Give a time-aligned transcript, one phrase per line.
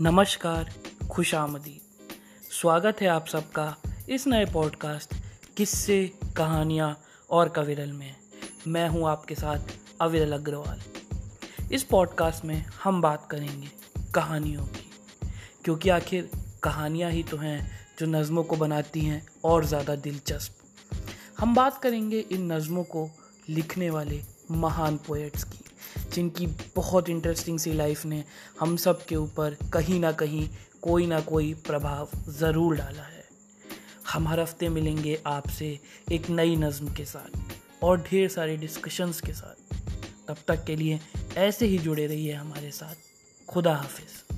[0.00, 0.70] नमस्कार
[1.10, 1.34] खुश
[2.52, 3.76] स्वागत है आप सबका
[4.08, 5.14] इस नए पॉडकास्ट,
[5.56, 6.98] किस्से, कहानियाँ
[7.30, 8.16] और कविरल में।
[8.66, 9.58] मैं हूँ आपके साथ
[10.00, 10.80] अविरल अग्रवाल।
[11.72, 13.68] इस पॉडकास्ट में हम बात करेंगे
[14.14, 14.90] कहानियों की,
[15.64, 16.30] क्योंकि आखिर
[16.62, 20.52] कहानियाँ ही तो हैं जो नज़मों को बनाती हैं और ज़्यादा दिलचस्प।
[21.38, 23.10] हम बात करेंगे इन नज़मों को
[23.48, 25.64] लिखने वाले महान पोएट्स की।
[26.14, 26.46] जिनकी
[26.76, 28.22] बहुत इंटरेस्टिंग सी लाइफ ने
[28.60, 30.48] हम सब के ऊपर कहीं ना कहीं
[30.82, 33.24] कोई ना कोई प्रभाव ज़रूर डाला है।
[34.12, 35.78] हम हर हफ़्ते मिलेंगे आपसे
[36.12, 39.74] एक नई नज़म के साथ और ढेर सारे डिस्कशंस के साथ।
[40.28, 41.00] तब तक के लिए
[41.36, 42.94] ऐसे ही जुड़े रहिए हमारे साथ।
[43.48, 44.33] खुदा हाफिज़।